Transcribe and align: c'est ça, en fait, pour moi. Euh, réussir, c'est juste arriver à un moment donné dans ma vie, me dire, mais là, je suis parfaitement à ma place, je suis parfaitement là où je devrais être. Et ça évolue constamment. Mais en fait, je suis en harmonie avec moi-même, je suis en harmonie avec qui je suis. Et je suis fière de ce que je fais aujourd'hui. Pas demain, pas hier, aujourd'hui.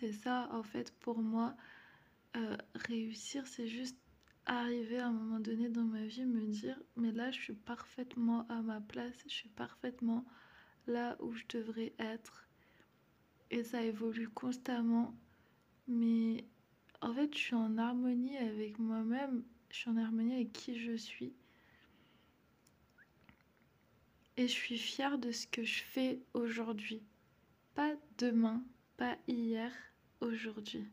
c'est 0.00 0.12
ça, 0.12 0.48
en 0.52 0.62
fait, 0.62 0.92
pour 1.00 1.18
moi. 1.18 1.54
Euh, 2.36 2.56
réussir, 2.74 3.46
c'est 3.46 3.68
juste 3.68 3.98
arriver 4.46 4.98
à 4.98 5.08
un 5.08 5.12
moment 5.12 5.40
donné 5.40 5.68
dans 5.68 5.84
ma 5.84 6.06
vie, 6.06 6.24
me 6.24 6.46
dire, 6.46 6.80
mais 6.96 7.12
là, 7.12 7.30
je 7.30 7.40
suis 7.40 7.54
parfaitement 7.54 8.46
à 8.48 8.62
ma 8.62 8.80
place, 8.80 9.14
je 9.26 9.34
suis 9.34 9.48
parfaitement 9.50 10.24
là 10.86 11.16
où 11.20 11.32
je 11.34 11.44
devrais 11.48 11.92
être. 11.98 12.48
Et 13.50 13.62
ça 13.62 13.82
évolue 13.82 14.28
constamment. 14.28 15.14
Mais 15.86 16.44
en 17.02 17.12
fait, 17.12 17.34
je 17.34 17.38
suis 17.38 17.54
en 17.54 17.76
harmonie 17.76 18.38
avec 18.38 18.78
moi-même, 18.78 19.44
je 19.70 19.76
suis 19.76 19.90
en 19.90 19.96
harmonie 19.96 20.34
avec 20.34 20.52
qui 20.52 20.78
je 20.78 20.96
suis. 20.96 21.34
Et 24.36 24.48
je 24.48 24.52
suis 24.52 24.78
fière 24.78 25.18
de 25.18 25.30
ce 25.30 25.46
que 25.46 25.64
je 25.64 25.82
fais 25.82 26.22
aujourd'hui. 26.32 27.02
Pas 27.74 27.94
demain, 28.18 28.64
pas 28.96 29.18
hier, 29.28 29.72
aujourd'hui. 30.20 30.88